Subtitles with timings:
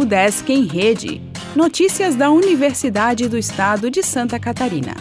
[0.00, 1.20] O Desk em Rede.
[1.56, 4.94] Notícias da Universidade do Estado de Santa Catarina.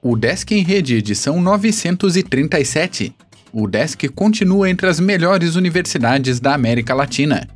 [0.00, 3.14] O Desk em Rede, edição 937.
[3.52, 7.46] O Desk continua entre as melhores universidades da América Latina.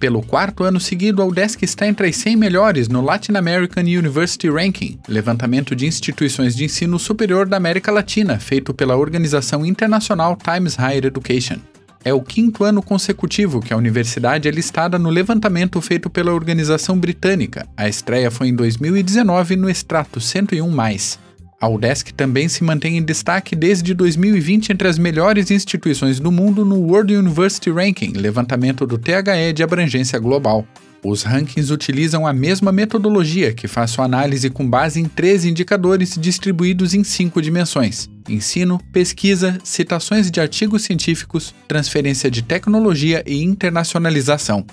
[0.00, 4.50] Pelo quarto ano seguido, a UDESC está entre as 100 melhores no Latin American University
[4.50, 10.74] Ranking, levantamento de instituições de ensino superior da América Latina, feito pela organização internacional Times
[10.74, 11.60] Higher Education.
[12.06, 16.96] É o quinto ano consecutivo que a universidade é listada no levantamento feito pela organização
[16.96, 17.66] britânica.
[17.76, 21.18] A estreia foi em 2019 no extrato 101+.
[21.60, 26.64] A UDESC também se mantém em destaque desde 2020 entre as melhores instituições do mundo
[26.64, 30.64] no World University Ranking, levantamento do THE de abrangência global.
[31.04, 36.16] Os rankings utilizam a mesma metodologia, que faz sua análise com base em três indicadores
[36.16, 44.64] distribuídos em cinco dimensões: ensino, pesquisa, citações de artigos científicos, transferência de tecnologia e internacionalização.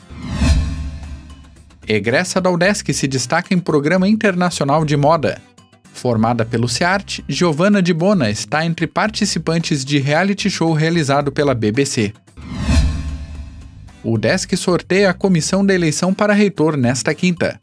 [1.87, 5.41] Egressa da UDESC se destaca em programa internacional de moda.
[5.93, 12.13] Formada pelo SEART, Giovanna de Bona está entre participantes de reality show realizado pela BBC.
[14.03, 17.57] O DESC sorteia a comissão da eleição para reitor nesta quinta.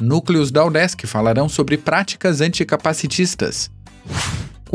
[0.00, 3.70] Núcleos da UDESC falarão sobre práticas anticapacitistas.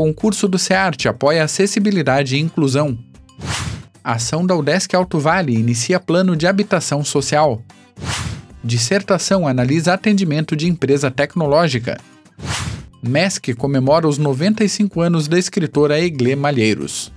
[0.00, 2.98] Concurso do SEART apoia acessibilidade e inclusão.
[4.02, 7.62] Ação da UDESC Alto Vale inicia plano de habitação social.
[8.64, 12.00] Dissertação analisa atendimento de empresa tecnológica.
[13.02, 17.12] MESC comemora os 95 anos da escritora Eglê Malheiros.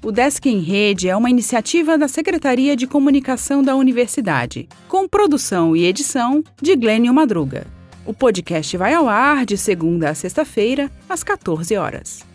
[0.00, 5.74] O Desk em Rede é uma iniciativa da Secretaria de Comunicação da Universidade, com produção
[5.74, 7.66] e edição de Glênio Madruga.
[8.06, 12.33] O podcast vai ao ar de segunda a sexta-feira, às 14 horas.